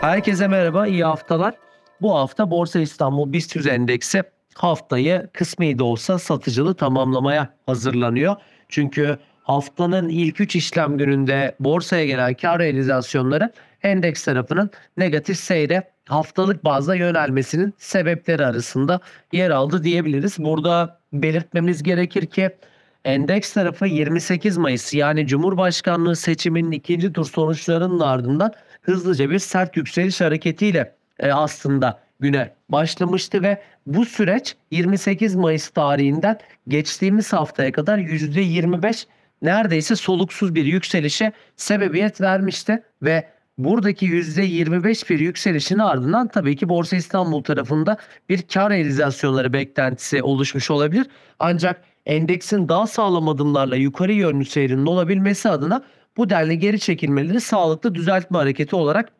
[0.00, 1.54] Herkese merhaba, iyi haftalar.
[2.00, 4.22] Bu hafta Borsa İstanbul BIST 100 endeksi
[4.54, 8.36] haftayı kısmi de olsa satıcılı tamamlamaya hazırlanıyor.
[8.68, 16.64] Çünkü haftanın ilk 3 işlem gününde borsaya gelen kar realizasyonları endeks tarafının negatif seyre haftalık
[16.64, 19.00] bazda yönelmesinin sebepleri arasında
[19.32, 20.38] yer aldı diyebiliriz.
[20.38, 22.50] Burada belirtmemiz gerekir ki
[23.04, 24.94] endeks tarafı 28 Mayıs.
[24.94, 28.52] Yani Cumhurbaşkanlığı seçiminin ikinci tur sonuçlarının ardından
[28.82, 36.38] hızlıca bir sert yükseliş hareketiyle e, aslında güne başlamıştı ve bu süreç 28 Mayıs tarihinden
[36.68, 39.06] geçtiğimiz haftaya kadar %25
[39.42, 43.28] neredeyse soluksuz bir yükselişe sebebiyet vermişti ve
[43.58, 47.96] buradaki %25 bir yükselişin ardından tabii ki Borsa İstanbul tarafında
[48.28, 51.06] bir kar realizasyonları beklentisi oluşmuş olabilir.
[51.38, 55.82] Ancak endeksin daha sağlam adımlarla yukarı yönlü seyrinin olabilmesi adına
[56.16, 59.12] bu denli geri çekilmeleri sağlıklı düzeltme hareketi olarak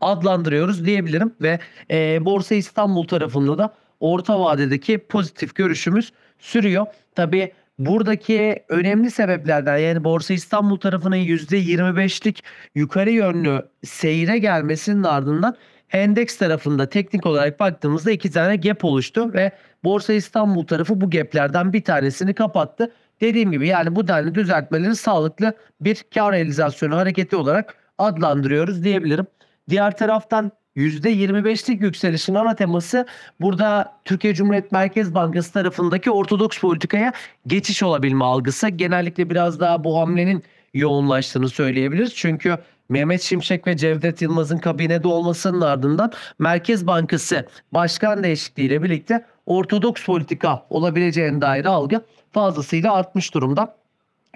[0.00, 1.58] adlandırıyoruz diyebilirim ve
[1.90, 6.86] e, Borsa İstanbul tarafında da orta vadedeki pozitif görüşümüz sürüyor.
[7.14, 15.56] Tabi buradaki önemli sebeplerden yani Borsa İstanbul tarafının %25'lik yukarı yönlü seyre gelmesinin ardından
[15.92, 19.52] endeks tarafında teknik olarak baktığımızda iki tane gap oluştu ve
[19.84, 22.92] Borsa İstanbul tarafı bu gaplerden bir tanesini kapattı.
[23.20, 29.26] Dediğim gibi yani bu denli düzeltmeleri sağlıklı bir kar realizasyonu hareketi olarak adlandırıyoruz diyebilirim.
[29.68, 33.06] Diğer taraftan %25'lik yükselişin ana teması
[33.40, 37.12] burada Türkiye Cumhuriyet Merkez Bankası tarafındaki ortodoks politikaya
[37.46, 38.68] geçiş olabilme algısı.
[38.68, 40.42] Genellikle biraz daha bu hamlenin
[40.74, 42.14] yoğunlaştığını söyleyebiliriz.
[42.14, 50.04] Çünkü Mehmet Şimşek ve Cevdet Yılmaz'ın kabinede olmasının ardından Merkez Bankası başkan değişikliğiyle birlikte ortodoks
[50.04, 52.00] politika olabileceğine dair algı
[52.32, 53.76] fazlasıyla artmış durumda.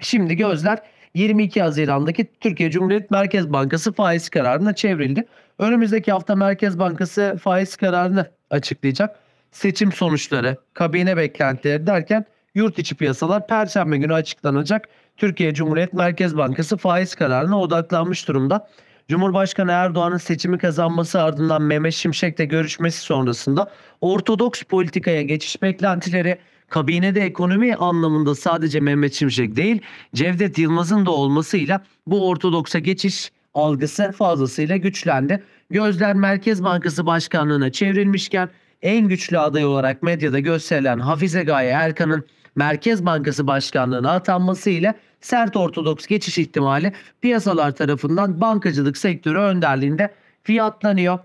[0.01, 0.79] Şimdi gözler
[1.13, 5.25] 22 Haziran'daki Türkiye Cumhuriyet Merkez Bankası faiz kararına çevrildi.
[5.59, 9.19] Önümüzdeki hafta Merkez Bankası faiz kararını açıklayacak.
[9.51, 12.25] Seçim sonuçları, kabine beklentileri derken
[12.55, 14.89] yurt içi piyasalar perşembe günü açıklanacak.
[15.17, 18.69] Türkiye Cumhuriyet Merkez Bankası faiz kararına odaklanmış durumda.
[19.07, 23.71] Cumhurbaşkanı Erdoğan'ın seçimi kazanması ardından Mehmet Şimşek'le görüşmesi sonrasında
[24.01, 26.37] ortodoks politikaya geçiş beklentileri
[26.69, 29.81] kabinede ekonomi anlamında sadece Mehmet Şimşek değil
[30.15, 35.43] Cevdet Yılmaz'ın da olmasıyla bu ortodoksa geçiş algısı fazlasıyla güçlendi.
[35.69, 38.49] Gözler Merkez Bankası Başkanlığı'na çevrilmişken
[38.81, 45.57] en güçlü aday olarak medyada gösterilen Hafize Gaye Erkan'ın Merkez Bankası Başkanlığı'na atanması ile sert
[45.57, 51.19] ortodoks geçiş ihtimali piyasalar tarafından bankacılık sektörü önderliğinde fiyatlanıyor.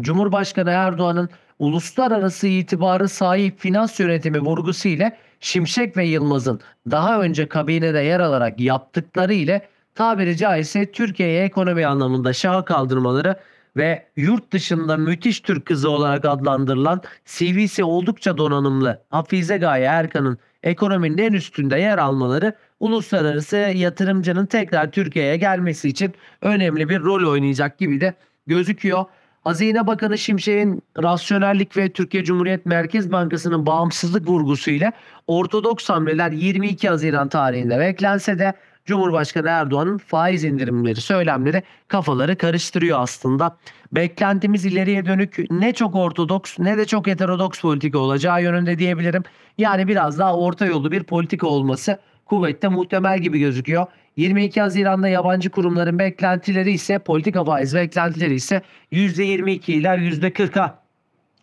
[0.00, 1.28] Cumhurbaşkanı Erdoğan'ın
[1.58, 6.60] uluslararası itibarı sahip finans yönetimi vurgusu ile Şimşek ve Yılmaz'ın
[6.90, 13.36] daha önce kabinede yer alarak yaptıkları ile tabiri caizse Türkiye'ye ekonomi anlamında şaha kaldırmaları
[13.76, 21.18] ve yurt dışında müthiş Türk kızı olarak adlandırılan CV'si oldukça donanımlı Hafize Gaye Erkan'ın ekonominin
[21.18, 28.00] en üstünde yer almaları uluslararası yatırımcının tekrar Türkiye'ye gelmesi için önemli bir rol oynayacak gibi
[28.00, 28.14] de
[28.46, 29.04] gözüküyor.
[29.44, 34.92] Hazine Bakanı Şimşek'in rasyonellik ve Türkiye Cumhuriyet Merkez Bankası'nın bağımsızlık vurgusuyla
[35.26, 38.54] ortodoks hamleler 22 Haziran tarihinde beklense de
[38.90, 43.56] Cumhurbaşkanı Erdoğan'ın faiz indirimleri, söylemleri kafaları karıştırıyor aslında.
[43.92, 49.22] Beklentimiz ileriye dönük ne çok ortodoks ne de çok heterodoks politika olacağı yönünde diyebilirim.
[49.58, 53.86] Yani biraz daha orta yolu bir politika olması kuvvette muhtemel gibi gözüküyor.
[54.16, 58.62] 22 Haziran'da yabancı kurumların beklentileri ise politika faiz beklentileri ise
[58.92, 60.78] %22 ile %40'a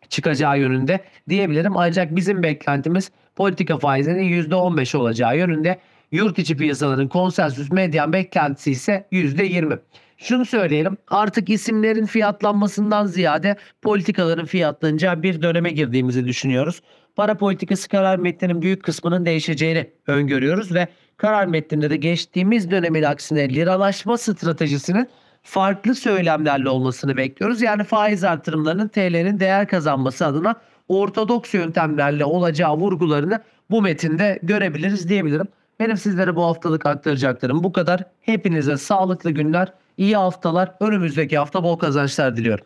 [0.09, 1.77] çıkacağı yönünde diyebilirim.
[1.77, 5.79] Ancak bizim beklentimiz politika faizinin %15 olacağı yönünde.
[6.11, 9.79] Yurt içi piyasaların konsensüs medyan beklentisi ise %20.
[10.17, 16.81] Şunu söyleyelim artık isimlerin fiyatlanmasından ziyade politikaların fiyatlanacağı bir döneme girdiğimizi düşünüyoruz.
[17.15, 23.49] Para politikası karar metninin büyük kısmının değişeceğini öngörüyoruz ve karar metninde de geçtiğimiz dönemin aksine
[23.49, 25.09] liralaşma stratejisinin
[25.43, 27.61] farklı söylemlerle olmasını bekliyoruz.
[27.61, 30.55] Yani faiz artırımlarının TL'nin değer kazanması adına
[30.87, 35.47] ortodoks yöntemlerle olacağı vurgularını bu metinde görebiliriz diyebilirim.
[35.79, 38.03] Benim sizlere bu haftalık aktaracaklarım bu kadar.
[38.21, 42.65] Hepinize sağlıklı günler, iyi haftalar, önümüzdeki hafta bol kazançlar diliyorum.